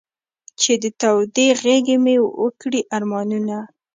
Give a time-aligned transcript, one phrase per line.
[0.61, 3.57] چې د تودې غېږې مې و کړې ارمانونه.